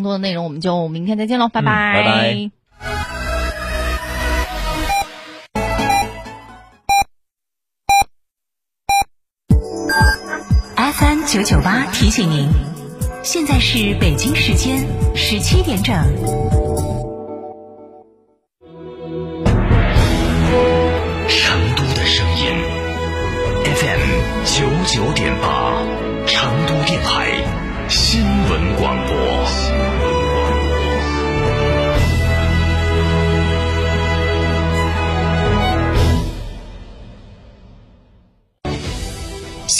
[0.00, 2.50] 更多的内容我们就明天再见喽，拜拜拜。
[10.92, 12.48] FM 九九八提醒您，
[13.22, 15.94] 现在是北京时间十七点整。
[21.28, 22.46] 成都的声音
[23.66, 24.00] ，F M
[24.46, 25.79] 九九点八，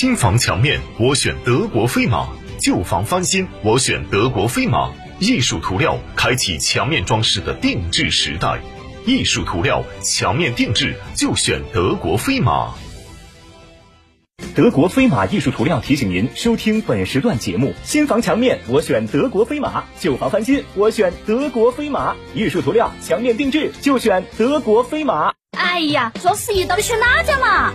[0.00, 2.27] 新房墙面，我选德国飞马；
[2.59, 4.90] 旧房翻新，我选德国飞马。
[5.18, 8.62] 艺术涂料，开启墙面装饰的定制时代。
[9.04, 12.73] 艺术涂料，墙面定制就选德国飞马。
[14.54, 25.34] 德国飞马艺术涂料提醒您收听本时段节目：新房墙面我选德国飞马，旧房翻新我选德国飞马，艺术涂料墙面定制就选德国飞马。
[25.59, 27.74] 哎呀，双十一到底选哪家嘛？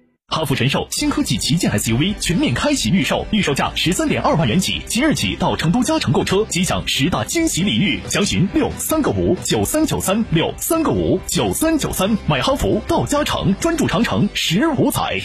[0.31, 15.21] 哈弗神兽新科技旗舰 SUV 全面开启预售，预售价十三点二万元起，即日起到成都嘉诚购车即享十大惊喜礼遇，详询六三个五九三九三六三个五九三九三，买哈弗到嘉诚，专注长城十五载。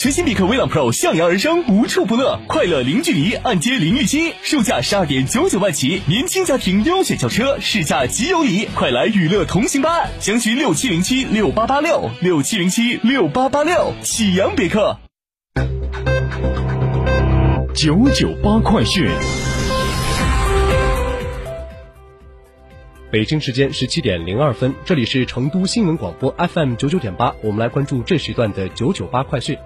[0.00, 10.08] 全新别克威朗 Pro 向阳而生，无处不乐，快乐零距离，按揭零逾期，售价十二点九九万起，年轻家庭优选轿车，试驾即有礼，快来与乐同行吧！
[10.18, 14.96] 详询六七零七六八八六六七零七六八八六，启阳别克。
[17.74, 19.06] 九九八快讯。
[23.12, 29.58] 北京时间十七点零二分，这里是成都新闻广播 FM 九九点八，我们来关注这时段的九九八快讯。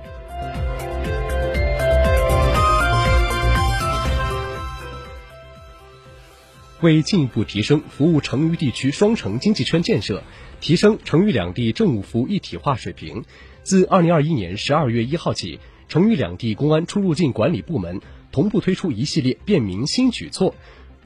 [6.84, 10.22] 为进一步提升服务成渝地区双城经济圈建设，
[10.61, 13.25] 提升成渝两地政务服务一体化水平，
[13.62, 20.55] 自二零二一年十二月一号起，成渝两地公安出入境管理部门同步推出一系列便民新举措。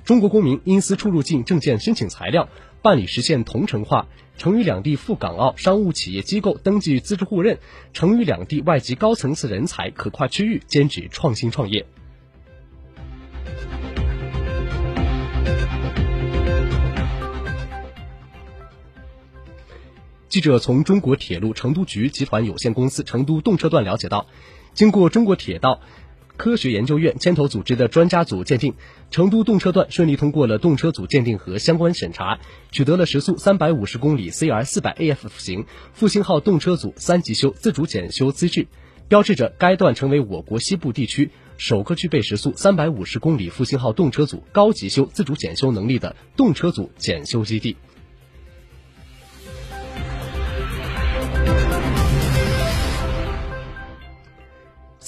[0.04, 2.48] 中国公民因私出入境证件申请材料
[2.82, 7.60] 办理实现同城化，成渝两地赴港澳商务企业机构登记资质互认，
[7.92, 11.86] 成渝两地外籍高层次人才可跨区域兼职创新创业。
[20.28, 24.26] 记者从中国铁路成都局集团有限公司成都动车段了解到，
[24.74, 25.80] 经过中国铁道
[26.36, 28.74] 科学研究院牵头组织的专家组鉴定，
[29.10, 32.40] 成都动车段顺利通过了动车组鉴定和相关审查，
[32.70, 38.66] 取得了时速三百五十公里 CR 四百 AF 型复兴号动车组三级修自主检修资质，
[39.08, 47.78] 标志着该段成为我国西部地区首个具备时速三百五十公里复兴号动车组高级修自主检修能力的动车组检修基地。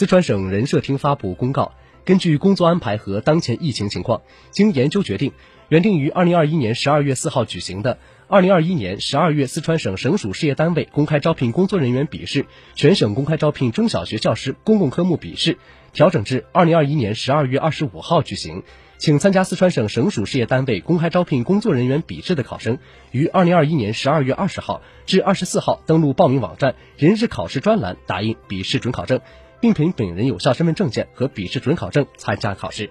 [0.01, 1.75] 四川省人社厅发布公告，
[2.07, 5.35] 根据工作安排和当前疫情情况，经研究决定，
[5.69, 15.59] 原定于二零二一年十二月四号举行的二零二一年十二月四川省省属事业单位公开招聘工作人员笔试、全省公开招聘中小学教师公共科目笔试，
[15.93, 18.63] 调整至二零二一年十二月二十五号举行。
[18.97, 22.79] 请参加四川省省属事业单位公开招聘工作人员笔试的考生，
[23.11, 29.21] 于二零二一年十二月二十号至二十四号登录报名网站人事考试专栏，打印笔试准考证。
[29.61, 32.91] 并凭本人有效身份证件和笔试准考证参加考试。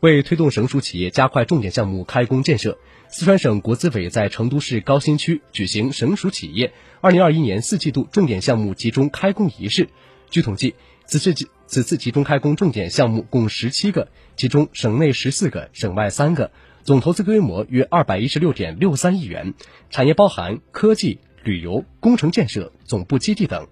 [0.00, 2.78] 为推动省属企业加快重点项目开工建设，
[3.08, 9.88] 四川省国资委在成都市高新区举行省属企业二零二一年四季度重点项目集中开工仪式。
[10.30, 10.74] 据统计，
[11.06, 11.34] 此次
[11.66, 16.52] 此次集中开工重点项目共十七个，其中省内十四个，省外三个。
[16.86, 19.54] 总投资规模约二百一十六点六三亿元，
[19.90, 23.66] 产业包含科技、旅游、工程建设、总部基地等。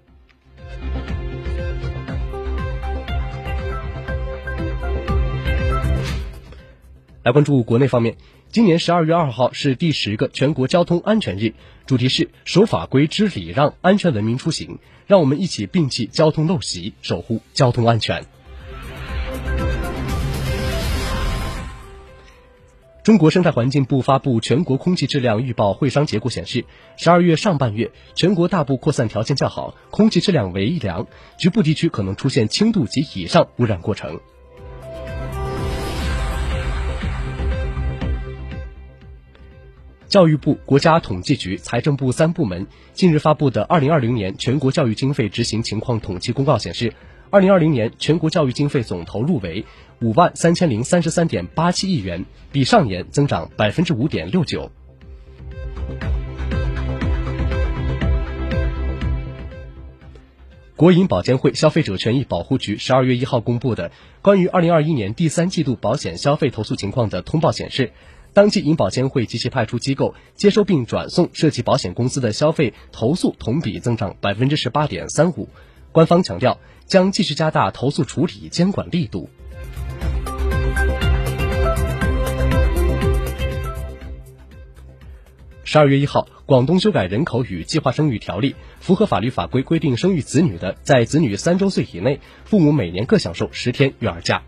[7.22, 8.16] 来关注国内方面，
[8.48, 11.54] 今年十二月二号是第十个全国交通安全日，
[11.86, 14.80] 主题是守法规、知礼让、安全文明出行。
[15.06, 18.24] 让我们一起摒弃交通陋习，守护交通安全。
[23.04, 26.64] 中国生态环境部发布全国空气质量预报会商结果显示，
[26.96, 31.06] 十二月上半月全国大部扩散条件较好，空气质量为良，
[31.38, 34.18] 局部地区可能出现轻度及以上污染过程。
[40.08, 46.94] 教育部、国家统计局、财政部三部门近日发布的《二零二零年全国教育经费执行情况统计公告》显示，
[47.30, 49.64] 二零二零年全国教育经费总投入为。
[50.00, 54.70] 五万三千零三十三点八七亿元，比上年增长百分之五点六九。
[60.76, 67.92] 国营保监会消费者权益保护局十二月一号公布的关于二零二一年第三季度保险消费投诉情况的通报显示，
[68.34, 75.48] 当季银保监会及其派出机构接收并转送涉及保险公司的消费投诉同比增长百分之十八点三五。
[75.94, 79.30] 官方强调，将继续加大投诉处理监管力度。
[85.62, 94.42] 十二月一号，广东修改人口与计划生育条例，符合法律法规规定生育子女的，在子女三周岁以内，父母每年各享受十天育儿假。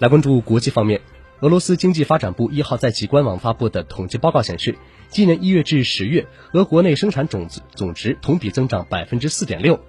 [0.00, 1.00] 来关注国际方面，
[1.42, 4.78] 俄罗斯经济发展部一号在其官网发布的统计报告显示，
[5.08, 9.80] 今年一月至十月，俄国内生产总值总值同比增长百分之四点六。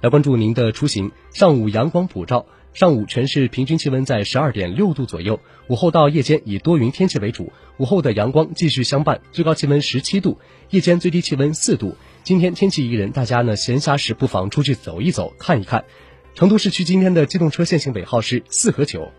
[0.00, 1.12] 来关注您的出行。
[1.34, 5.40] 上午阳光普照，上午全市平均气温在十二点六度左右。
[5.68, 10.38] 午后到夜间以多云天气为主，午后的阳光继续相伴，最高气温十七度，
[10.70, 11.96] 夜间最低气温四度。
[12.24, 15.84] 今天天气宜人，大家呢闲暇时不妨出去走一走，看一看。
[16.34, 19.10] 成都市区今天的机动车限行尾号是四和九。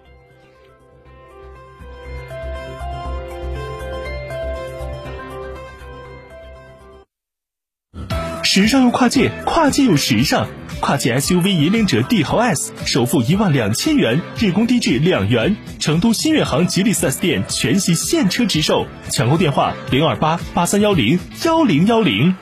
[8.41, 10.47] 时尚又跨界，跨界又时尚。
[10.83, 15.55] 跨界 SUV 引领者帝豪 S，首付一万两千元，日供低至两元。
[15.79, 22.35] 成都新远航吉利 4S 店全系现车直售，抢购电话零二八八三幺零幺零幺零。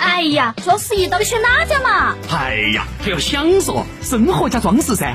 [0.00, 2.16] 哎呀，双十一到底选哪家嘛？
[2.30, 5.14] 哎呀，还要享受生活加装饰噻！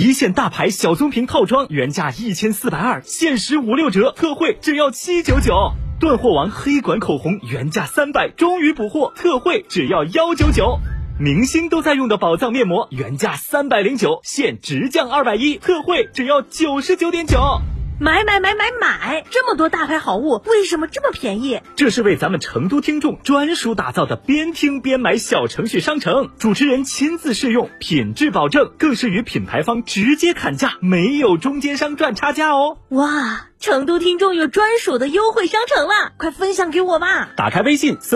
[0.00, 5.72] 一线大牌小棕瓶套装原价一千四百二，限时五六折，特惠只要七九九。
[5.98, 10.78] 断货王黑管口红原价三百，终于补货，特惠只要幺九九。
[11.18, 17.60] 明星都在用的宝藏面膜原价三百零九，现直降二百一，特惠只要九十九点九。
[18.00, 19.24] 买买买买买！
[19.28, 21.60] 这么多大牌好物，为什么这么便宜？
[21.74, 32.78] 这是为咱们成都听众专属打造的边听边买小程序商城，主持人亲自试用，品质保证，更是与品牌方直接砍价，没有中间商赚差价哦。
[32.90, 37.30] 哇，成都听众有专属的优惠商城了，快分享给我吧！
[37.34, 38.06] 打开微信搜。